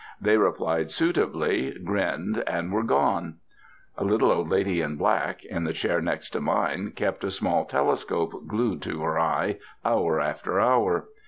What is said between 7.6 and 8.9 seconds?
telescope glued